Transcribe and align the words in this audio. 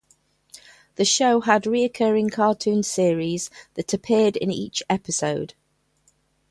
The 0.95 1.05
show 1.05 1.41
had 1.41 1.67
recurring 1.67 2.31
cartoon 2.31 2.81
series 2.81 3.51
that 3.75 3.93
appeared 3.93 4.35
in 4.35 4.49
each 4.49 4.81
episode. 4.89 5.53